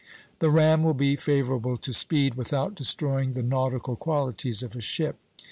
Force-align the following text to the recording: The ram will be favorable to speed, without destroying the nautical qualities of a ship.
The 0.39 0.49
ram 0.49 0.81
will 0.81 0.95
be 0.95 1.15
favorable 1.15 1.77
to 1.77 1.93
speed, 1.93 2.33
without 2.33 2.73
destroying 2.73 3.33
the 3.35 3.43
nautical 3.43 3.95
qualities 3.95 4.63
of 4.63 4.75
a 4.75 4.81
ship. 4.81 5.19